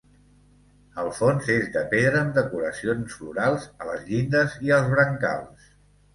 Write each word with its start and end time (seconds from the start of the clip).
El 1.01 1.09
fons 1.17 1.49
és 1.55 1.67
de 1.75 1.83
pedra 1.91 2.21
amb 2.21 2.39
decoracions 2.39 3.19
florals 3.19 3.69
a 3.83 3.91
les 3.93 4.03
llindes 4.09 4.59
i 4.71 4.75
als 4.81 4.91
brancals. 4.97 5.71